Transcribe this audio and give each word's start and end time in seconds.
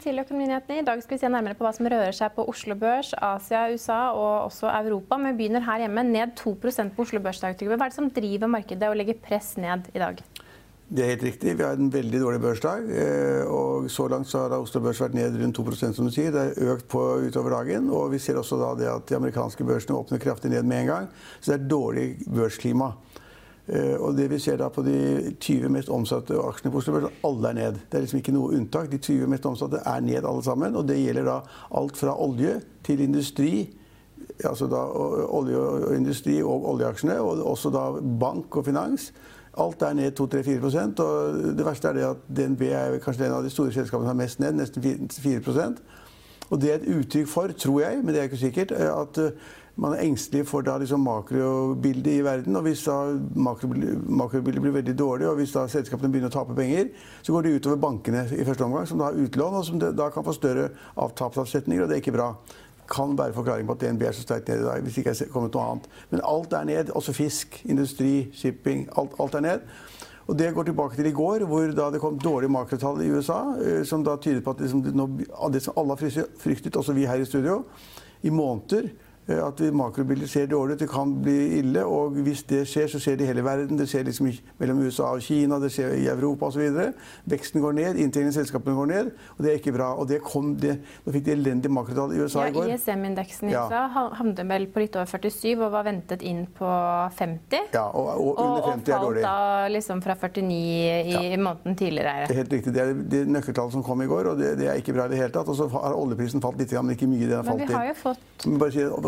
Til 0.00 0.16
Økonominyhetene. 0.16 0.78
I 0.80 0.84
dag 0.86 1.02
skal 1.04 1.18
vi 1.18 1.20
se 1.20 1.28
nærmere 1.28 1.56
på 1.58 1.64
hva 1.66 1.74
som 1.76 1.84
rører 1.92 2.14
seg 2.16 2.32
på 2.32 2.46
Oslo 2.48 2.72
Børs, 2.80 3.10
Asia, 3.20 3.66
USA 3.68 3.98
og 4.16 4.46
også 4.46 4.70
Europa. 4.78 5.18
Men 5.20 5.34
vi 5.34 5.42
begynner 5.42 5.66
her 5.66 5.82
hjemme. 5.82 6.04
Ned 6.08 6.32
2% 6.40 6.94
på 6.96 7.04
Oslo 7.04 7.20
Børs. 7.20 7.42
Hva 7.42 7.50
er 7.52 7.82
det 7.82 7.96
som 7.98 8.08
driver 8.08 8.48
markedet 8.48 8.88
og 8.88 8.96
legger 8.96 9.18
press 9.20 9.58
ned 9.60 9.90
i 9.92 10.00
dag? 10.00 10.22
Det 10.90 11.04
er 11.04 11.12
helt 11.12 11.26
riktig. 11.28 11.52
Vi 11.58 11.66
har 11.66 11.76
en 11.76 11.92
veldig 11.92 12.22
dårlig 12.22 12.40
børsdag. 12.40 12.88
eh, 12.88 13.44
og 13.44 13.90
Så 13.90 14.08
langt 14.08 14.28
så 14.28 14.48
har 14.48 14.56
Oslo 14.56 14.80
Børs 14.80 15.00
vært 15.00 15.14
ned 15.14 15.36
rundt 15.36 15.58
2% 15.58 15.94
som 15.94 16.08
du 16.08 16.10
sier. 16.10 16.32
Det 16.32 16.46
er 16.56 16.72
økt 16.72 16.88
på 16.88 17.02
utover 17.28 17.50
dagen. 17.50 17.90
Og 17.90 18.10
vi 18.10 18.18
ser 18.18 18.40
også 18.40 18.56
da 18.56 18.72
det 18.80 18.88
at 18.88 19.06
de 19.06 19.16
amerikanske 19.16 19.64
børsene 19.64 19.98
åpner 20.00 20.18
kraftig 20.18 20.50
ned 20.50 20.62
med 20.62 20.80
en 20.80 20.86
gang. 20.86 21.08
Så 21.40 21.52
det 21.52 21.60
er 21.60 21.68
dårlig 21.68 22.08
børsklima. 22.24 22.94
Eh, 23.70 23.96
og 24.02 24.16
det 24.18 24.26
vi 24.32 24.38
ser 24.42 24.56
da 24.58 24.66
på 24.72 24.82
de 24.82 25.30
20 25.38 25.70
mest 25.70 25.90
omsatte 25.94 26.34
aksjene 26.42 26.72
på 26.74 26.80
Oslo 26.80 27.00
alle 27.26 27.50
er 27.52 27.58
ned. 27.58 27.82
Det 27.86 27.98
er 27.98 28.06
liksom 28.06 28.18
ikke 28.18 28.34
noe 28.34 28.56
unntak. 28.56 28.88
De 28.90 28.98
20 28.98 29.30
mest 29.30 29.46
omsatte 29.46 29.82
er 29.86 30.00
ned 30.02 30.26
alle 30.26 30.42
sammen. 30.42 30.76
Og 30.76 30.88
det 30.88 30.98
gjelder 30.98 31.28
da 31.28 31.36
alt 31.78 32.00
fra 32.00 32.16
olje 32.18 32.56
til 32.86 33.04
industri. 33.04 33.52
Altså 34.44 34.66
da 34.70 34.80
olje 35.30 35.58
og 35.60 35.94
industri 35.94 36.40
og 36.42 36.66
oljeaksjene. 36.74 37.20
Og 37.22 37.44
også 37.46 37.70
da 37.70 37.84
bank 38.00 38.58
og 38.58 38.66
finans. 38.66 39.12
Alt 39.60 39.82
er 39.82 39.94
ned 39.98 40.18
2-3-4% 40.18 41.00
og 41.02 41.56
Det 41.58 41.64
verste 41.66 41.88
er 41.88 41.96
det 41.98 42.04
at 42.06 42.28
DNB 42.30 42.60
er 42.70 43.00
kanskje 43.02 43.26
en 43.26 43.38
av 43.38 43.42
de 43.44 43.50
store 43.50 43.72
selskapene 43.74 44.06
som 44.06 44.12
har 44.14 44.20
mest 44.22 44.38
ned, 44.38 44.54
nesten 44.54 44.82
4 45.10 45.42
Og 46.50 46.60
Det 46.60 46.70
er 46.70 46.78
et 46.80 46.92
uttrykk 46.98 47.28
for, 47.28 47.52
tror 47.54 47.80
jeg, 47.80 47.98
men 48.02 48.14
det 48.14 48.20
er 48.20 48.28
ikke 48.28 48.36
sikkert, 48.36 48.72
at 48.72 49.18
man 49.80 49.94
er 49.94 50.02
engstelig 50.04 50.42
for 50.48 50.64
da 50.66 50.76
liksom 50.78 51.00
makrobildet 51.00 52.12
i 52.12 52.24
verden. 52.24 52.56
og 52.56 52.62
Hvis 52.62 52.82
da 52.84 52.96
makrobildet 53.34 54.62
blir 54.62 54.74
veldig 54.74 54.98
dårlig, 54.98 55.28
og 55.28 55.38
hvis 55.38 55.54
da 55.54 55.66
selskapene 55.70 56.10
begynner 56.12 56.28
å 56.28 56.34
tape 56.34 56.56
penger, 56.58 56.90
så 57.22 57.32
går 57.32 57.46
det 57.46 57.54
utover 57.60 57.78
bankene 57.80 58.26
i 58.34 58.44
første 58.44 58.66
omgang, 58.66 58.88
som 58.88 58.98
da 58.98 59.08
har 59.08 59.20
utlån, 59.22 59.54
og 59.54 59.64
som 59.64 59.78
da 59.78 60.10
kan 60.10 60.26
få 60.26 60.34
større 60.36 60.68
avtapsavsetninger, 60.96 61.84
og 61.84 61.88
det 61.88 61.96
er 61.96 62.04
ikke 62.04 62.18
bra 62.18 62.34
kan 62.90 63.18
være 63.18 63.32
forklaring 63.32 63.66
på 63.66 63.72
at 63.76 63.80
DNB 63.80 64.02
er 64.02 64.12
så 64.12 64.22
sterkt 64.22 64.48
ned 64.48 64.60
i 64.60 64.64
dag. 64.64 64.82
hvis 64.82 64.94
det 64.94 65.04
ikke 65.04 65.10
er 65.10 65.32
kommet 65.32 65.54
noe 65.54 65.62
annet. 65.62 65.84
Men 66.10 66.20
alt 66.24 66.52
er 66.52 66.64
ned. 66.64 66.90
Også 66.90 67.12
fisk, 67.12 67.62
industri, 67.64 68.28
shipping. 68.34 68.88
Alt, 68.98 69.14
alt 69.20 69.34
er 69.34 69.40
ned. 69.40 69.60
Og 70.30 70.38
Det 70.38 70.52
går 70.54 70.68
tilbake 70.68 70.94
til 70.94 71.08
i 71.10 71.12
går, 71.12 71.42
hvor 71.50 71.72
det 71.74 72.00
kom 72.00 72.18
dårlige 72.18 72.52
makrotall 72.54 73.00
i 73.02 73.10
USA. 73.10 73.40
Som 73.84 74.04
da 74.06 74.14
tydet 74.16 74.44
på 74.46 74.54
at 74.54 74.60
liksom, 74.62 74.82
det 75.50 75.62
som 75.64 75.74
alle 75.76 75.96
har 75.98 76.26
fryktet, 76.38 76.76
også 76.76 76.94
vi 76.94 77.08
her 77.10 77.18
i 77.18 77.26
studio, 77.26 77.64
i 78.22 78.30
måneder 78.30 78.92
Eh, 78.92 79.09
at 79.28 79.60
makrobildet 79.74 80.30
ser 80.30 80.46
dårlig 80.46 80.74
ut. 80.74 80.80
Det 80.80 80.88
kan 80.90 81.12
bli 81.22 81.58
ille. 81.58 81.84
Og 81.84 82.10
hvis 82.24 82.42
det 82.42 82.64
skjer, 82.68 82.88
så 82.90 82.98
skjer 82.98 83.18
det 83.20 83.24
i 83.24 83.30
hele 83.30 83.44
verden. 83.44 83.78
Det 83.78 83.88
skjer 83.88 84.04
liksom 84.08 84.30
mellom 84.58 84.82
USA 84.82 85.12
og 85.14 85.22
Kina, 85.22 85.58
det 85.62 85.70
skjer 85.74 85.94
i 85.98 86.06
Europa 86.10 86.46
osv. 86.50 86.80
Veksten 87.30 87.62
går 87.62 87.76
ned, 87.78 88.00
inntjeningen 88.00 88.34
i 88.34 88.38
selskapene 88.38 88.74
går 88.76 88.90
ned. 88.90 89.10
Og 89.36 89.44
det 89.44 89.52
er 89.52 89.60
ikke 89.60 89.74
bra. 89.76 89.92
Og 89.94 90.08
det 90.08 90.20
kom 90.24 90.54
det, 90.60 90.78
Nå 91.04 91.12
fikk 91.14 91.26
de 91.26 91.32
elendige 91.32 91.72
makrotall 91.72 92.14
i 92.14 92.20
USA 92.20 92.46
ja, 92.46 92.50
i 92.50 92.56
går. 92.56 92.72
ISM-indeksen 92.74 93.50
i 93.50 93.54
ja. 93.54 93.66
USA 93.68 94.08
havnet 94.18 94.42
vel 94.50 94.66
på 94.72 94.82
litt 94.82 94.96
over 94.98 95.08
47 95.10 95.54
og 95.60 95.70
var 95.72 95.86
ventet 95.86 96.24
inn 96.26 96.42
på 96.56 96.70
50. 97.20 97.70
Ja, 97.76 97.86
og, 97.86 98.10
og 98.16 98.40
under 98.40 98.66
50 98.72 98.82
og, 98.82 98.96
er 98.96 99.04
dårlig. 99.06 99.22
Og 99.22 99.28
falt 99.28 99.28
da 99.28 99.70
liksom 99.76 100.02
fra 100.04 100.16
49 100.18 100.50
i 100.50 101.14
ja. 101.14 101.38
måneden 101.38 101.78
tidligere. 101.78 102.26
Det 102.26 102.36
er 102.36 102.42
helt 102.42 102.56
riktig. 102.58 102.74
Det 102.74 102.82
er 102.82 102.94
de 103.14 103.22
nøkkeltallet 103.36 103.78
som 103.78 103.86
kom 103.86 104.02
i 104.02 104.08
går, 104.10 104.32
og 104.32 104.42
det, 104.42 104.56
det 104.60 104.70
er 104.72 104.80
ikke 104.80 104.96
bra 104.96 105.06
i 105.06 105.14
det 105.14 105.22
hele 105.22 105.32
tatt. 105.34 105.48
Og 105.50 105.58
så 105.58 105.68
har 105.70 105.96
oljeprisen 105.96 106.42
falt 106.42 106.60
litt, 106.60 106.74
men 106.80 106.96
ikke 106.96 107.10
mye. 107.10 107.28
Det 107.30 107.38
har 107.38 107.94
falt 108.00 108.46
men 108.46 108.60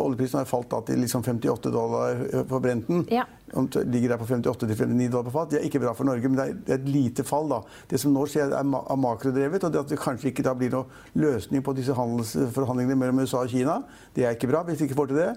oljeprisen 0.02 0.42
har 0.42 0.50
falt 0.50 0.74
til 0.88 1.00
liksom 1.04 1.24
58 1.24 1.70
dollar 1.70 2.44
på 2.48 2.60
Brenten. 2.60 3.06
Ja. 3.10 3.26
Ligger 3.52 4.14
der 4.14 4.20
på 4.20 4.26
58-59 4.26 5.10
dollar 5.12 5.26
på 5.28 5.34
fat. 5.34 5.50
Det 5.52 5.60
er 5.60 5.66
ikke 5.68 5.82
bra 5.82 5.92
for 5.96 6.08
Norge, 6.08 6.28
men 6.28 6.38
det 6.38 6.46
er 6.72 6.78
et 6.80 6.88
lite 6.88 7.24
fall. 7.24 7.48
da. 7.50 7.60
Det 7.90 8.00
som 8.00 8.14
nå 8.14 8.24
skjer, 8.30 8.54
er 8.56 8.96
makrodrevet, 8.96 9.64
og 9.64 9.72
det 9.72 9.82
at 9.82 9.92
det 9.92 10.00
kanskje 10.00 10.32
ikke 10.32 10.46
da 10.46 10.54
blir 10.56 10.72
noen 10.72 11.20
løsning 11.20 11.64
på 11.64 11.74
disse 11.76 11.96
handelsforhandlingene 11.96 12.96
mellom 12.98 13.24
USA 13.24 13.42
og 13.44 13.52
Kina, 13.52 13.82
det 14.16 14.24
er 14.24 14.38
ikke 14.38 14.50
bra 14.52 14.64
hvis 14.66 14.80
vi 14.80 14.88
ikke 14.88 15.00
får 15.02 15.12
til 15.12 15.20
det. 15.24 15.32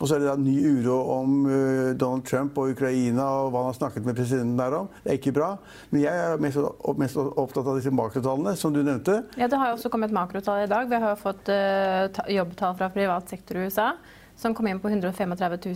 Og 0.00 0.08
så 0.08 0.16
er 0.16 0.22
det 0.22 0.30
da 0.30 0.36
ny 0.40 0.54
uro 0.80 0.96
om 1.12 1.34
uh, 1.44 1.90
Donald 1.98 2.24
Trump 2.26 2.56
og 2.58 2.72
Ukraina 2.72 3.26
og 3.42 3.52
hva 3.52 3.66
han 3.66 3.68
har 3.68 3.76
snakket 3.76 4.06
med 4.08 4.16
presidenten 4.16 4.56
der 4.58 4.78
om. 4.78 4.88
Det 5.04 5.12
er 5.12 5.18
ikke 5.20 5.34
bra. 5.36 5.50
Men 5.92 6.02
jeg 6.06 6.22
er 6.22 6.40
mest, 6.42 7.18
opptatt 7.20 7.68
av 7.68 7.76
disse 7.78 7.92
makrotallene, 7.94 8.56
som 8.58 8.72
du 8.74 8.80
nevnte. 8.80 9.20
Ja, 9.36 9.50
Det 9.52 9.60
har 9.60 9.70
jo 9.70 9.76
også 9.76 9.92
kommet 9.92 10.14
makrotall 10.16 10.64
i 10.64 10.70
dag. 10.70 10.88
Vi 10.88 11.02
har 11.04 11.14
jo 11.14 11.20
fått 11.20 11.52
uh, 11.52 12.24
jobbtall 12.32 12.74
fra 12.80 12.90
privat 12.94 13.30
sektor 13.30 13.60
i 13.60 13.68
USA 13.68 13.92
som 14.36 14.54
kom 14.56 14.66
inn 14.66 14.80
på 14.82 14.90
135 14.90 15.34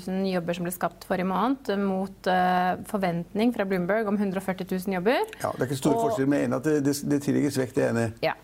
000 0.09 0.27
jobber 0.33 0.57
som 0.57 0.67
ble 0.67 0.73
skapt 0.75 1.07
forrige 1.09 1.29
måned, 1.29 1.71
mot 1.83 2.31
uh, 2.31 2.79
forventning 2.89 3.53
fra 3.55 3.67
Bloomberg 3.69 4.09
om 4.11 4.19
140 4.19 4.67
000 4.71 4.97
jobber. 4.99 5.23
Ja, 5.43 5.53
Det 5.53 5.67
er 5.67 5.71
ikke 5.71 5.81
store 5.83 6.03
forskjeller, 6.09 6.31
men 6.33 6.49
en 6.49 6.59
at 6.59 6.67
det, 6.67 6.81
det, 6.87 6.97
det 7.11 7.23
tillegges 7.23 7.59
vekt, 7.61 7.77
det 7.79 7.91
ene. 7.91 8.11
Ja. 8.25 8.35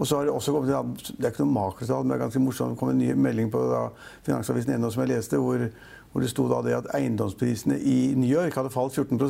Og 0.00 0.06
så 0.06 0.16
har 0.16 0.24
Det 0.24 0.32
også 0.32 0.52
kommet, 0.52 1.12
det 1.18 1.24
er 1.24 1.32
ikke 1.32 1.44
noe 1.44 1.52
makrotall, 1.52 2.04
men 2.04 2.10
det 2.10 2.16
er 2.16 2.24
ganske 2.24 2.40
morsomt. 2.40 2.70
Det 2.72 2.80
kom 2.80 2.88
en 2.88 2.98
ny 2.98 3.12
melding 3.12 3.50
på 3.52 3.60
da, 3.68 3.82
Finansavisen 4.24 4.80
NO 4.80 4.90
som 4.90 5.04
jeg 5.04 5.12
leste, 5.12 5.36
hvor, 5.36 5.66
hvor 6.12 6.24
det 6.24 6.30
sto 6.32 6.46
da 6.48 6.62
det 6.64 6.76
at 6.78 6.88
eiendomsprisene 6.96 7.76
i 7.78 7.98
New 8.16 8.30
York 8.30 8.56
hadde 8.56 8.72
falt 8.72 8.96
14 8.96 9.20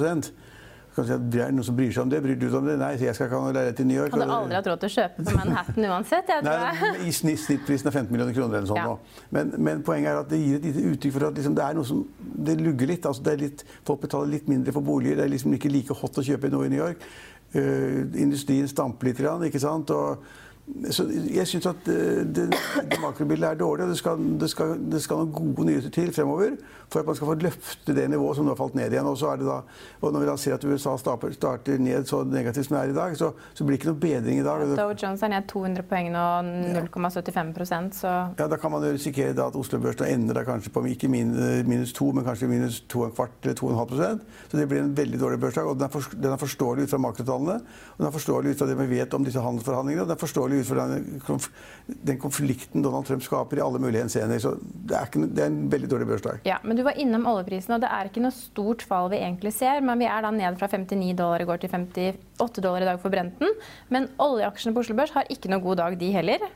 Kanskje 1.01 1.17
det 1.33 1.41
er 1.45 1.55
noen 1.55 1.67
som 1.67 1.77
bryr 1.79 1.93
seg 1.95 2.05
om 2.05 2.11
det? 2.13 2.21
Bryr 2.25 2.37
du 2.37 2.45
deg 2.47 2.57
om 2.59 2.69
det? 2.69 2.77
Nei, 2.81 2.91
jeg 3.01 3.17
skal 3.17 3.31
ikke 3.31 3.39
ha 3.41 3.47
noe 3.47 3.55
leilighet 3.57 3.81
i 3.81 3.87
New 3.89 3.99
York. 3.99 4.15
Hadde 4.15 4.37
aldri 4.37 4.59
hatt 4.59 4.69
råd 4.71 4.83
til 4.83 4.91
å 4.91 4.95
kjøpe 4.97 5.25
på 5.27 5.37
Manhattan 5.39 5.87
uansett. 5.89 6.33
jeg 6.35 6.45
tror 6.45 6.85
Nei, 6.85 6.91
I 7.07 7.15
snitt, 7.17 7.41
snittprisen 7.47 7.91
er 7.91 7.97
15 7.97 8.13
millioner 8.15 8.37
kroner 8.37 8.61
eller 8.61 8.71
sånn 8.71 8.81
ja. 8.81 9.25
men, 9.37 9.55
men, 9.57 9.83
poenget 9.87 10.13
er 10.13 10.21
at 10.21 10.31
det 10.33 10.43
gir 10.43 10.59
et 10.59 10.69
lite 10.69 10.85
uttrykk 10.93 11.17
for 11.17 11.29
at 11.31 11.41
liksom, 11.41 11.57
det 11.57 11.65
er 11.67 11.81
noe 11.81 11.89
som 11.89 12.05
det 12.51 12.59
lugger 12.61 12.93
litt. 12.93 13.09
Altså, 13.09 13.25
det 13.27 13.33
er 13.33 13.43
litt. 13.47 13.65
Folk 13.89 14.05
betaler 14.05 14.35
litt 14.37 14.53
mindre 14.53 14.77
for 14.77 14.85
boliger. 14.85 15.19
Det 15.21 15.27
er 15.27 15.35
liksom 15.35 15.57
ikke 15.57 15.73
like 15.73 15.97
hot 16.03 16.21
å 16.21 16.27
kjøpe 16.27 16.53
noe 16.53 16.69
i 16.69 16.75
New 16.75 16.83
York. 16.83 17.09
Uh, 17.51 18.07
industrien 18.21 18.69
stamper 18.71 19.11
litt, 19.11 19.25
ikke 19.51 19.63
sant. 19.63 19.91
Og, 19.97 20.31
så 20.91 21.05
jeg 21.35 21.47
syns 21.49 21.67
at 21.71 21.81
det, 21.87 22.01
det, 22.37 22.45
det 22.91 22.99
makrobildet 23.03 23.49
er 23.49 23.59
dårlig, 23.61 23.85
og 23.85 23.91
det 23.91 23.99
skal, 23.99 24.21
det, 24.41 24.51
skal, 24.51 24.77
det 24.93 25.03
skal, 25.03 25.25
noen 25.25 25.33
gode 25.35 25.67
nyheter 25.69 25.93
til 25.95 26.13
fremover 26.15 26.57
for 26.91 27.03
at 27.03 27.07
man 27.07 27.17
skal 27.17 27.29
få 27.29 27.37
løfte 27.39 27.95
det 27.95 28.07
nivået 28.11 28.37
som 28.37 28.47
nå 28.47 28.55
har 28.55 28.59
falt 28.59 28.75
ned 28.75 28.95
igjen. 28.95 29.07
Og, 29.07 29.19
så 29.19 29.35
det 29.39 29.47
da, 29.47 29.61
og 30.01 30.15
når 30.15 30.25
vi 30.25 30.29
da 30.31 30.37
ser 30.43 30.57
at 30.57 30.65
USA 30.67 30.97
starter, 30.99 31.35
starter 31.37 31.79
ned 31.79 32.09
så 32.11 32.23
negativt 32.27 32.67
som 32.67 32.77
det 32.77 32.83
er 32.83 32.95
i 32.95 32.97
dag, 32.97 33.17
så, 33.19 33.31
så 33.55 33.67
blir 33.67 33.77
det 33.77 33.81
ikke 33.81 33.93
noe 33.93 34.01
bedring 34.03 34.41
i 34.41 34.47
dag. 34.47 34.65
Dow 34.79 34.95
Jones 34.95 35.23
er 35.23 35.33
ned 35.35 35.47
200 35.51 35.87
poeng 35.91 36.11
nå, 36.15 36.25
0,75 36.81 38.01
så 38.01 38.15
Ja, 38.39 38.49
Da 38.51 38.59
kan 38.61 38.75
man 38.75 38.85
jo 38.87 38.93
risikere 38.95 39.37
at 39.47 39.59
Oslo-børsen 39.59 40.09
ender 40.11 40.43
kanskje 40.47 40.73
på 40.75 40.83
ikke 40.91 41.11
minus 41.11 41.95
2, 41.97 42.11
men 42.17 42.27
kanskje 42.27 42.51
minus 42.51 42.81
2,25 42.91 43.29
eller 43.45 43.59
2,5% 43.61 44.27
Så 44.51 44.59
det 44.59 44.67
blir 44.69 44.83
en 44.83 44.95
veldig 44.97 45.21
dårlig 45.21 45.41
børsdag. 45.41 45.71
Og 45.71 45.79
den 45.79 45.87
er, 45.87 45.93
for, 45.95 46.11
den 46.15 46.33
er 46.33 46.41
forståelig 46.41 46.89
ut 46.89 46.95
fra 46.95 47.03
makrotallene, 47.07 47.61
og 47.61 48.03
den 48.03 48.11
er 48.11 48.17
forståelig 48.17 48.55
ut 48.55 48.63
fra 48.63 48.71
det 48.71 48.79
vi 48.81 48.91
vet 48.97 49.15
om 49.15 49.25
disse 49.25 49.43
handelsforhandlingene, 49.45 50.03
og 50.03 50.11
den 50.11 50.17
er 50.17 50.25
forståelig 50.25 50.60
ut 50.61 50.69
fra 50.69 50.87
den, 50.91 51.21
den 51.87 52.21
konflikten 52.23 52.85
Donald 52.85 53.09
Trump 53.09 53.25
skaper 53.25 53.61
i 53.61 53.65
alle 53.65 53.81
mulige 53.83 54.05
henseender. 54.05 54.41
Så 54.43 54.55
det 54.61 54.97
er, 54.97 55.11
ikke, 55.11 55.25
det 55.27 55.45
er 55.45 55.51
en 55.51 55.61
veldig 55.73 55.91
dårlig 55.91 56.09
børsdag. 56.13 56.41
Ja, 56.49 56.61
men 56.65 56.79
du 56.79 56.85
var 56.87 56.99
innom 57.01 57.27
oljeprisen, 57.31 57.75
og 57.77 57.85
det 57.85 57.91
er 57.91 58.11
ikke 58.11 58.25
noe 58.25 58.37
stort 58.37 58.85
fall 58.87 59.11
vi 59.13 59.21
egentlig 59.21 59.55
ser. 59.57 59.83
Men 59.85 60.01
vi 60.01 60.09
er 60.11 60.25
da 60.27 60.33
ned 60.35 60.59
fra 60.61 60.71
59 60.71 61.13
dollar 61.19 61.43
i 61.43 61.49
går 61.49 61.63
til 61.65 61.75
58 61.75 62.65
dollar 62.65 62.87
i 62.87 62.91
dag 62.93 63.03
for 63.03 63.13
Brenten. 63.13 63.55
Men 63.93 64.11
oljeaksjene 64.23 64.77
på 64.77 64.85
Oslo 64.85 64.99
Børs 64.99 65.15
har 65.17 65.31
ikke 65.33 65.53
noe 65.53 65.65
god 65.65 65.83
dag, 65.83 66.01
de 66.01 66.11
heller. 66.15 66.51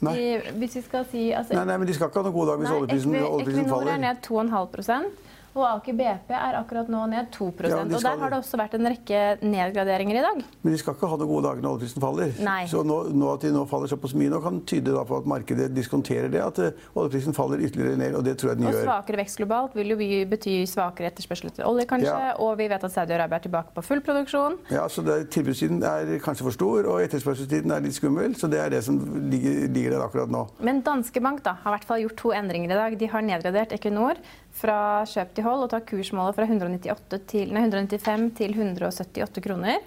Nei. 0.00 0.14
De, 0.16 0.52
hvis 0.56 0.78
vi 0.78 0.82
skal 0.86 1.04
si 1.10 1.26
altså, 1.36 1.52
Nei, 1.58 1.66
nei, 1.68 1.74
men 1.82 1.88
de 1.88 1.92
skal 1.92 2.08
ikke 2.08 2.22
ha 2.22 2.24
noen 2.24 2.36
god 2.38 2.46
dag 2.48 2.62
hvis 2.62 2.70
Nei, 2.70 2.76
oljeprisen, 2.78 3.16
oljeprisen 3.20 3.66
faller. 3.68 3.90
Equinor 3.90 3.98
er 3.98 4.06
ned 4.06 4.22
2,5 4.24 5.28
og 5.54 5.64
Aker 5.66 5.96
BP 5.98 6.30
er 6.36 6.56
akkurat 6.60 6.88
nå 6.92 7.02
ned 7.10 7.30
2 7.34 7.48
Ja, 7.66 7.82
de 7.84 7.94
Og 7.96 8.02
Der 8.02 8.16
har 8.18 8.30
det. 8.30 8.38
også 8.38 8.56
vært 8.60 8.74
en 8.78 8.86
rekke 8.86 9.20
nedgraderinger 9.42 10.16
i 10.18 10.22
dag. 10.22 10.44
Men 10.62 10.72
de 10.72 10.78
skal 10.78 10.94
ikke 10.94 11.08
ha 11.10 11.16
noen 11.16 11.28
gode 11.28 11.44
dager 11.48 11.62
når 11.64 11.74
oljeprisen 11.76 12.00
faller. 12.04 12.32
Nei. 12.40 12.66
Så 12.70 12.84
nå, 12.86 12.98
nå 13.12 13.32
at 13.34 13.40
de 13.44 13.50
nå 13.54 13.64
faller 13.68 13.90
såpass 13.90 14.14
mye, 14.14 14.30
nå 14.30 14.40
kan 14.44 14.60
tyde 14.64 14.94
da 14.94 15.02
på 15.04 15.18
at 15.18 15.26
markedet 15.26 15.70
diskonterer 15.74 16.30
det, 16.30 16.40
at 16.44 16.58
eh, 16.58 16.70
oljeprisen 16.94 17.34
faller 17.34 17.58
ytterligere 17.66 17.98
ned, 17.98 18.14
og 18.14 18.24
det 18.24 18.36
tror 18.38 18.52
jeg 18.52 18.60
den 18.60 18.68
Og 18.70 18.74
gjør. 18.74 18.84
svakere 18.86 19.20
vekst 19.22 19.40
globalt 19.42 19.74
vil 19.74 19.94
jo 19.94 19.98
bety 20.30 20.54
svakere 20.70 21.10
etterspørsel 21.10 21.50
etter 21.50 21.66
olje, 21.66 21.86
kanskje. 21.90 22.14
Ja. 22.14 22.34
Og 22.38 22.56
vi 22.60 22.68
vet 22.70 22.84
at 22.86 22.94
Saudi-Arabia 22.94 23.40
er 23.40 23.46
tilbake 23.48 23.74
på 23.74 23.84
full 23.84 24.00
produksjon. 24.06 24.58
Ja, 24.70 24.86
så 24.88 25.02
det, 25.04 25.30
Tilbudssiden 25.34 25.82
er 25.82 26.18
kanskje 26.22 26.46
for 26.46 26.54
stor, 26.54 26.86
og 26.86 27.02
etterspørselstiden 27.02 27.74
er 27.74 27.80
litt 27.84 27.94
skummel. 27.98 28.36
Så 28.38 28.48
det 28.50 28.60
er 28.62 28.70
det 28.70 28.84
som 28.86 28.98
ligger, 29.30 29.66
ligger 29.68 29.96
der 29.96 30.06
akkurat 30.06 30.30
nå. 30.30 30.46
Men 30.60 30.82
Danske 30.86 31.20
Bank 31.22 31.42
da, 31.42 31.56
har 31.64 31.74
i 31.74 31.76
hvert 31.78 31.88
fall 31.88 32.00
gjort 32.04 32.16
to 32.16 32.32
endringer 32.36 32.70
i 32.70 32.78
dag. 32.78 32.98
De 33.00 33.06
har 33.10 33.22
nedgradert 33.26 33.72
Equinor 33.76 34.18
fra 34.52 35.04
kjøp 35.08 35.34
til 35.34 35.44
hold 35.46 35.64
og 35.64 35.70
tar 35.72 35.84
kursmålet 35.88 36.36
fra 36.36 36.44
198 36.48 37.20
til, 37.30 37.52
nei, 37.54 37.62
195 37.68 38.30
til 38.36 38.54
178 38.56 39.40
kroner. 39.44 39.78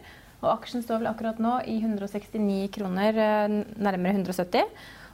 Og 0.44 0.50
aksjen 0.57 0.83
står 0.83 1.00
vel 1.04 1.12
akkurat 1.12 1.39
nå 1.39 1.60
i 1.71 1.77
169 1.80 2.69
kroner, 2.75 3.15
eh, 3.15 3.63
nærmere 3.80 4.13
170. 4.18 4.63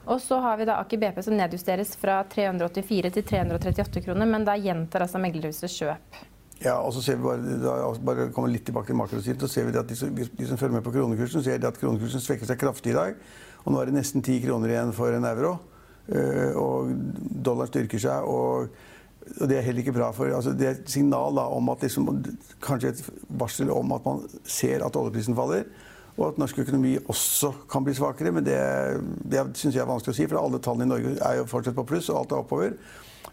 Og 0.10 0.18
så 0.24 0.40
har 0.42 0.58
vi 0.58 0.66
da 0.66 0.80
Aker 0.82 0.98
BP 0.98 1.22
som 1.24 1.36
nedjusteres 1.38 1.92
fra 2.00 2.24
384 2.24 3.12
til 3.14 3.24
338 3.24 4.02
kroner, 4.06 4.26
men 4.26 4.46
da 4.48 4.56
gjentar 4.58 5.04
altså 5.06 5.20
meglerhuset 5.22 5.70
kjøp. 5.70 6.22
Ja, 6.64 6.80
og 6.82 6.92
så 6.96 7.02
ser 7.04 7.16
vi 7.16 7.24
bare, 7.24 7.60
da, 7.62 7.76
altså 7.86 8.02
bare 8.04 8.30
kommer 8.36 8.50
litt 8.52 8.66
tilbake 8.68 8.88
til 8.92 8.98
makrosiden, 9.00 9.40
så 9.40 9.48
ser 9.48 9.66
vi 9.70 9.78
at 9.78 9.88
de, 9.88 9.96
som- 9.96 10.16
de 10.16 10.48
som 10.48 10.58
følger 10.58 10.74
med 10.80 10.84
på 10.84 10.92
kronekursen, 10.92 11.44
ser 11.44 11.64
at 11.68 11.78
kronekursen 11.80 12.20
svekker 12.20 12.46
seg 12.50 12.58
kraftig 12.60 12.92
i 12.92 12.98
dag. 12.98 13.16
Og 13.66 13.72
nå 13.74 13.82
er 13.82 13.86
det 13.86 13.94
nesten 13.94 14.22
10 14.24 14.42
kroner 14.48 14.70
igjen 14.74 14.92
for 14.94 15.14
en 15.14 15.24
euro. 15.26 15.60
Eh, 16.10 16.56
og 16.58 16.90
dollaren 17.44 17.70
styrker 17.70 18.00
seg. 18.00 18.24
og 18.26 18.70
og 19.38 19.50
Det 19.50 19.58
er 19.58 19.62
heller 19.62 19.84
ikke 19.84 19.94
bra. 19.96 20.12
for 20.12 20.26
altså, 20.26 20.54
Det 20.54 20.68
er 20.68 20.72
et 20.72 20.90
signal 20.90 21.36
da, 21.36 21.46
om 21.54 21.70
at 21.70 21.82
liksom, 21.82 22.10
Kanskje 22.62 22.90
et 22.90 23.04
varsel 23.30 23.72
om 23.72 23.92
at 23.92 24.06
man 24.06 24.26
ser 24.44 24.86
at 24.86 24.96
oljeprisen 24.96 25.36
faller. 25.36 25.64
Og 26.18 26.28
at 26.28 26.38
norsk 26.42 26.60
økonomi 26.60 26.98
også 27.08 27.54
kan 27.72 27.84
bli 27.84 27.94
svakere. 27.96 28.32
Men 28.32 28.46
det, 28.46 28.58
det 29.32 29.46
syns 29.54 29.76
jeg 29.76 29.84
er 29.84 29.88
vanskelig 29.90 30.16
å 30.16 30.18
si, 30.18 30.28
for 30.28 30.42
alle 30.42 30.60
tallene 30.60 30.90
i 30.90 30.92
Norge 30.92 31.16
er 31.16 31.40
jo 31.40 31.48
fortsatt 31.48 31.78
på 31.78 31.88
pluss, 31.88 32.10
og 32.10 32.24
alt 32.24 32.36
er 32.36 32.44
oppover. 32.44 32.76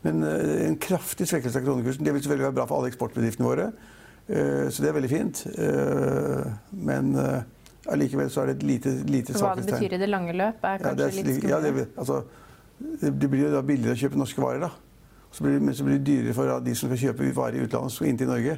Men 0.05 0.23
uh, 0.23 0.67
en 0.69 0.79
kraftig 0.79 1.27
svekkelse 1.27 1.59
av 1.59 1.67
kronekursen 1.67 2.07
det 2.07 2.15
vil 2.15 2.23
selvfølgelig 2.23 2.51
være 2.51 2.59
bra 2.61 2.69
for 2.69 2.79
alle 2.79 2.93
eksportbedriftene 2.93 3.49
våre. 3.49 3.69
Uh, 4.31 4.69
så 4.71 4.85
det 4.85 4.91
er 4.91 4.99
veldig 5.01 5.11
fint. 5.11 5.43
Uh, 5.59 6.47
men 6.87 7.13
allikevel 7.91 8.31
så 8.31 8.45
er 8.45 8.53
det 8.53 8.59
et 8.61 8.67
lite, 8.71 8.95
lite 9.07 9.35
Hva 9.39 9.55
det 9.59 9.67
betyr 9.67 9.97
i 9.97 10.03
det 10.03 10.11
lange 10.11 10.35
løp, 10.37 10.63
er 10.63 10.83
kanskje 10.83 11.07
ja, 11.07 11.11
er, 11.11 11.31
litt 11.31 11.51
ja, 11.51 11.61
det, 11.63 11.89
altså, 11.97 12.23
det 13.03 13.13
det 13.19 13.31
blir 13.31 13.47
jo 13.47 13.55
da 13.55 13.63
billigere 13.67 13.95
å 13.97 14.01
kjøpe 14.05 14.21
norske 14.21 14.43
varer, 14.43 14.67
da. 14.67 14.86
Så 15.37 15.45
blir, 15.45 15.61
men 15.61 15.75
så 15.77 15.85
blir 15.85 15.99
det 15.99 16.07
dyrere 16.07 16.33
for 16.33 16.65
de 16.65 16.75
som 16.75 16.89
skal 16.89 17.11
kjøpe 17.11 17.29
varer 17.37 17.59
i 17.59 17.67
utlandet, 17.67 17.93
så 17.93 18.07
inn 18.09 18.17
til 18.17 18.31
Norge. 18.31 18.57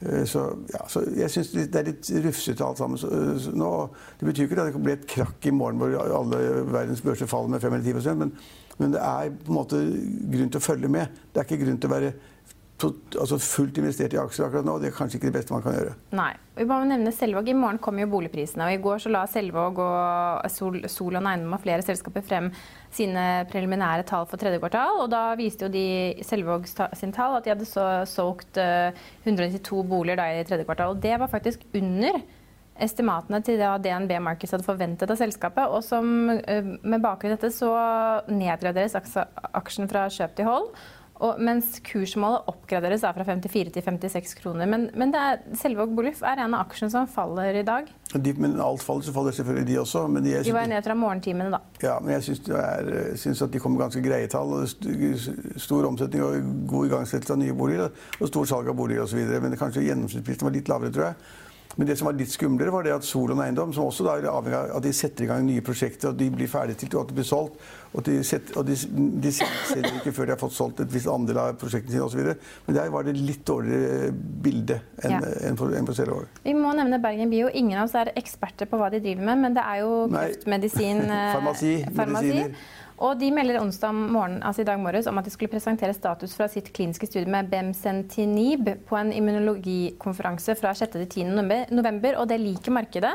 Eh, 0.00 0.22
Så, 0.28 0.44
ja, 0.72 0.84
så 0.88 1.02
jeg 1.16 1.32
syns 1.32 1.50
det 1.56 1.76
er 1.76 1.90
litt 1.90 2.08
rufsete 2.24 2.64
alt 2.64 2.80
sammen. 2.80 3.00
Så, 3.00 3.10
så 3.40 3.52
nå, 3.52 3.72
det 4.20 4.28
betyr 4.30 4.46
ikke 4.46 4.62
at 4.62 4.72
det 4.72 4.82
blir 4.84 4.96
et 4.96 5.10
krakk 5.12 5.48
i 5.48 5.52
morgen 5.52 5.80
hvor 5.80 5.92
alle 6.20 6.40
verdens 6.72 7.04
børser 7.04 7.28
faller 7.28 7.52
med 7.52 7.60
5 7.60 7.74
eller 7.74 8.00
10 8.00 8.16
men, 8.22 8.32
men 8.78 8.96
det 8.96 9.02
er 9.04 9.28
på 9.44 9.52
en 9.52 9.58
måte 9.58 9.82
grunn 10.32 10.52
til 10.52 10.62
å 10.62 10.64
følge 10.64 10.88
med. 10.88 11.20
Det 11.32 11.42
er 11.42 11.48
ikke 11.48 11.64
grunn 11.64 11.78
til 11.80 11.90
å 11.90 11.94
være 11.94 12.14
altså 12.84 13.38
fullt 13.40 13.78
investert 13.80 14.12
i 14.12 14.18
aksjer 14.20 14.46
akkurat 14.46 14.66
nå. 14.66 14.76
Det 14.80 14.90
er 14.90 14.96
kanskje 14.96 15.16
ikke 15.16 15.30
det 15.30 15.36
beste 15.38 15.54
man 15.54 15.64
kan 15.64 15.76
gjøre. 15.76 15.94
Nei. 16.16 16.32
Vi 16.56 16.64
må 16.68 16.78
nevne 16.88 17.12
Selvåg. 17.12 17.48
I 17.48 17.56
morgen 17.56 17.80
kommer 17.82 18.04
jo 18.04 18.10
boligprisene. 18.14 18.66
og 18.66 18.72
I 18.72 18.80
går 18.84 19.02
så 19.04 19.12
la 19.12 19.24
Selvåg 19.28 19.80
og 19.80 20.50
Sol, 20.52 20.78
Solon 20.92 21.28
Eiendom 21.28 21.56
og 21.56 21.62
flere 21.64 21.84
selskaper 21.84 22.24
frem 22.24 22.50
sine 22.92 23.44
preliminære 23.50 24.06
tall 24.08 24.28
for 24.28 24.40
tredje 24.40 24.60
kvartal. 24.60 25.02
og 25.04 25.10
Da 25.12 25.34
viste 25.36 25.66
jo 25.66 25.72
de 25.72 26.24
Selvåg 26.24 26.68
sin 26.68 27.12
tall 27.16 27.36
at 27.36 27.44
de 27.44 27.54
hadde 27.54 27.68
så, 27.68 27.86
solgt 28.08 28.60
uh, 28.60 28.92
192 29.24 29.84
boliger 29.88 30.20
da 30.20 30.30
i 30.32 30.44
tredje 30.48 30.68
kvartal. 30.68 30.96
og 30.96 31.00
Det 31.04 31.16
var 31.20 31.32
faktisk 31.32 31.64
under 31.74 32.20
estimatene 32.76 33.40
til 33.44 33.56
det 33.60 33.70
DNB 33.84 34.18
Markets 34.20 34.52
hadde 34.52 34.66
forventet 34.66 35.10
av 35.10 35.16
selskapet. 35.16 35.68
og 35.68 35.82
som, 35.84 36.30
eh, 36.30 36.62
Med 36.82 37.02
bakgrunn 37.02 37.32
i 37.32 37.36
dette 37.36 37.52
så 37.52 37.72
nedgraderes 38.28 38.94
aksjen 39.54 39.88
fra 39.88 40.08
kjøp 40.08 40.34
til 40.34 40.44
hold. 40.44 40.68
Og, 41.24 41.38
mens 41.40 41.78
kursmålet 41.86 42.48
oppgraderes 42.50 43.00
fra 43.00 43.24
54 43.24 43.70
til 43.72 43.82
56 43.86 44.34
kroner. 44.42 44.66
Men, 44.68 44.88
men 44.94 45.12
det 45.14 45.20
er, 45.22 45.38
Selvåg 45.56 45.94
Bolif 45.96 46.20
er 46.26 46.42
en 46.44 46.52
av 46.58 46.66
aksjene 46.66 46.92
som 46.92 47.06
faller 47.08 47.56
i 47.56 47.62
dag. 47.64 47.88
De, 48.12 48.34
men 48.36 48.58
alt 48.60 48.84
faller, 48.84 49.06
så 49.06 49.14
faller 49.16 49.32
selvfølgelig 49.32 49.66
de 49.70 49.78
også. 49.80 50.02
Men 50.12 50.28
jeg 50.28 50.44
De 50.44 50.52
var 50.52 50.68
ned 50.68 50.84
fra 50.84 50.94
morgentimene, 50.98 51.48
da. 51.54 51.62
Ja, 51.82 51.96
men 52.04 52.12
jeg 52.18 52.26
syns, 52.28 52.42
syns 53.22 53.42
at 53.46 53.54
de 53.56 53.62
kommer 53.64 53.86
ganske 53.86 54.02
greie 54.04 54.28
tall. 54.28 54.52
og 54.60 54.68
st- 54.68 55.58
Stor 55.64 55.88
omsetning 55.88 56.22
og 56.26 56.52
god 56.68 56.90
igangsettelse 56.90 57.32
av 57.32 57.40
nye 57.40 57.56
boliger. 57.56 57.90
Og 58.20 58.28
stort 58.28 58.52
salg 58.52 58.68
av 58.68 58.76
boliger 58.76 59.06
osv. 59.08 59.24
Men 59.40 59.56
kanskje 59.56 59.86
gjennomsnittsprisen 59.88 60.44
var 60.50 60.56
litt 60.58 60.68
lavere, 60.68 60.92
tror 60.92 61.08
jeg. 61.10 61.20
Men 61.76 61.88
det 61.90 61.96
som 61.98 62.06
var 62.08 62.14
litt 62.16 62.30
skumlere, 62.32 62.72
var 62.72 62.86
det 62.86 62.92
at 62.94 63.04
Solon 63.04 63.42
Eiendom, 63.44 63.72
som 63.76 63.84
også 63.90 64.06
er 64.08 64.28
avhengig 64.30 64.56
av 64.56 64.76
at 64.78 64.84
de 64.86 64.92
setter 64.96 65.26
i 65.26 65.28
gang 65.28 65.42
nye 65.44 65.64
prosjekter, 65.64 66.08
og 66.12 66.16
de 66.16 66.30
blir 66.32 66.48
ferdigstilt 66.48 66.94
og 66.96 67.02
at 67.02 67.10
de 67.10 67.16
blir 67.18 67.26
solgt, 67.28 67.58
og, 67.92 67.98
at 68.00 68.08
de, 68.08 68.14
setter, 68.24 68.56
og 68.60 68.64
de, 68.68 68.76
de 69.24 69.32
selger 69.32 69.98
ikke 69.98 70.12
før 70.16 70.30
de 70.30 70.34
har 70.34 70.40
fått 70.40 70.56
solgt 70.56 70.80
et 70.84 70.94
visst 70.94 71.10
andel 71.12 71.40
av 71.42 71.58
prosjektene 71.60 71.92
sine 71.96 72.06
osv. 72.06 72.32
Men 72.68 72.78
der 72.78 72.94
var 72.94 73.04
det 73.08 73.16
litt 73.18 73.44
dårligere 73.48 74.10
bilde 74.46 74.80
enn 75.02 75.16
Ja. 75.16 75.20
enn 75.50 75.56
for, 75.60 75.72
enn 75.76 75.88
for 75.88 75.96
Selvåg. 75.96 76.40
Vi 76.44 76.54
må 76.56 76.72
nevne 76.76 77.00
Bergen 77.02 77.30
Bio. 77.32 77.48
Ingen 77.52 77.78
av 77.80 77.90
oss 77.90 77.94
er 78.00 78.12
eksperter 78.16 78.68
på 78.70 78.80
hva 78.80 78.90
de 78.92 79.00
driver 79.04 79.28
med, 79.28 79.44
men 79.44 79.56
det 79.56 79.64
er 79.64 79.84
jo 79.84 79.92
kreftmedisin 80.12 81.04
Farmasi. 81.36 81.76
Farmasi, 81.96 82.32
medisiner. 82.32 82.58
Og 82.96 83.18
de 83.20 83.28
melder 83.28 83.60
onsdag 83.60 83.92
morgen, 83.92 84.38
altså 84.40 84.62
i 84.62 84.68
dag 84.68 84.78
morges 84.80 85.06
om 85.10 85.18
at 85.20 85.26
de 85.26 85.32
skulle 85.32 85.52
presentere 85.52 85.92
status 85.92 86.32
fra 86.36 86.46
sitt 86.48 86.70
kliniske 86.72 87.08
studie 87.10 87.28
med 87.28 87.50
Bemcentinib 87.52 88.70
på 88.88 88.96
en 88.96 89.12
immunologikonferanse 89.12 90.56
fra 90.56 90.72
6. 90.72 90.94
til 90.94 91.04
10. 91.04 91.26
november, 91.34 91.74
november, 91.76 92.16
og 92.16 92.30
det 92.30 92.40
liker 92.40 92.72
markedet. 92.72 93.12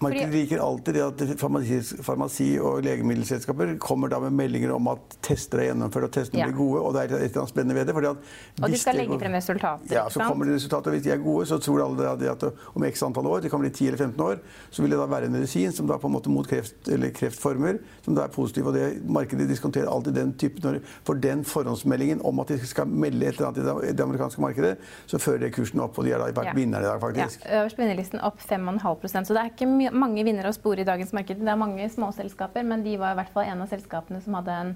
Markedet 0.00 0.32
liker 0.34 0.58
alltid 0.58 0.94
det 0.94 1.02
at 1.04 1.38
farmasi, 1.40 1.78
farmasi 2.02 2.48
og 2.60 2.82
legemiddelselskaper 2.84 3.76
kommer 3.80 4.08
da 4.10 4.18
med 4.20 4.32
meldinger 4.36 4.72
om 4.74 4.88
at 4.92 5.16
tester 5.24 5.58
er 5.62 5.68
gjennomført 5.70 6.04
og 6.08 6.12
testene 6.12 6.40
Ja. 6.40 6.46
blir 6.48 6.56
gode. 6.58 6.80
Og 6.82 6.92
det 6.94 7.00
er 7.00 7.04
et 7.16 7.30
eller 7.30 7.40
annet 7.44 7.52
spennende 7.54 7.74
ved 7.74 7.86
det. 7.86 7.94
fordi 7.94 8.06
at 8.10 8.16
Og 8.62 8.70
de 8.70 8.76
skal 8.78 8.96
legge 8.96 9.18
frem 9.18 9.32
resultater. 9.32 9.92
Ja, 9.94 10.08
så 10.08 10.20
kommer 10.26 10.44
det 10.46 10.54
resultater, 10.56 10.90
Hvis 10.90 11.02
de 11.04 11.10
er 11.10 11.16
gode, 11.22 11.46
så 11.46 11.58
tror 11.58 11.80
alle 11.84 12.16
det 12.18 12.28
at 12.28 12.42
om 12.74 12.82
x 12.84 13.02
antall 13.02 13.26
år, 13.26 13.40
det 13.42 13.50
kan 13.50 13.60
bli 13.60 13.70
10 13.70 13.86
eller 13.88 13.98
15 13.98 14.20
år, 14.20 14.38
så 14.70 14.82
vil 14.82 14.90
det 14.90 14.98
da 14.98 15.06
være 15.06 15.24
en 15.26 15.32
medisin 15.32 15.72
som 15.72 15.86
da 15.86 15.96
på 15.98 16.06
en 16.06 16.12
måte 16.14 16.28
mot 16.28 16.46
kreft, 16.46 16.88
eller 16.88 17.10
kreftformer 17.10 17.78
som 18.04 18.14
da 18.14 18.24
er 18.24 18.28
positiv. 18.28 18.66
og 18.66 18.74
det 18.74 19.04
Markedet 19.08 19.48
diskonterer 19.48 19.86
alltid 19.88 20.14
den 20.14 20.32
typen 20.34 20.80
For 21.04 21.14
den 21.14 21.44
forhåndsmeldingen 21.44 22.20
om 22.24 22.40
at 22.40 22.48
de 22.48 22.58
skal 22.66 22.86
melde 22.86 23.26
et 23.26 23.34
eller 23.40 23.48
annet 23.48 23.84
i 23.84 23.92
det- 23.92 24.00
amerikanske 24.04 24.40
markedet, 24.40 24.78
så 25.06 25.18
fører 25.18 25.40
det 25.40 25.52
kursen 25.54 25.80
opp, 25.80 25.98
og 25.98 26.04
de 26.04 26.10
har 26.12 26.18
da 26.18 26.32
vært 26.32 26.44
Ja. 26.44 26.52
vinnere 26.52 26.80
i 26.80 26.84
dag, 26.84 27.00
faktisk. 27.00 27.40
Ja, 27.44 27.64
øverst 27.64 27.76
på 27.76 27.82
vinnerlisten 27.82 28.20
opp 28.22 28.38
5,5% 28.40 29.26
Så 29.26 29.34
det 29.34 29.36
er 29.38 29.50
ikke 29.50 29.66
my- 29.68 29.83
mange 29.92 30.24
vinnere 30.24 30.50
å 30.52 30.56
spore 30.56 30.84
i 30.84 30.88
dagens 30.88 31.12
marked. 31.16 31.40
Det 31.40 31.52
er 31.52 31.60
mange 31.60 31.88
småselskaper, 31.92 32.64
men 32.64 32.84
de 32.86 32.96
var 33.00 33.14
i 33.14 33.20
hvert 33.20 33.32
fall 33.34 33.50
en 33.50 33.64
av 33.64 33.72
selskapene 33.72 34.22
som 34.24 34.38
hadde 34.38 34.58
en 34.64 34.74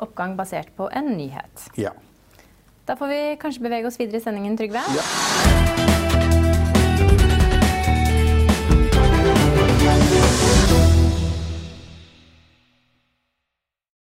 oppgang 0.00 0.36
basert 0.36 0.72
på 0.76 0.88
en 0.92 1.12
nyhet. 1.16 1.68
Ja. 1.80 1.94
Da 2.88 2.96
får 2.98 3.12
vi 3.12 3.22
kanskje 3.40 3.68
bevege 3.68 3.90
oss 3.90 4.00
videre 4.00 4.20
i 4.20 4.24
sendingen, 4.24 4.56
Trygve. 4.58 4.82
Ja. 4.96 5.89